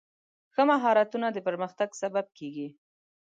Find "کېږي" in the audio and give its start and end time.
2.37-2.67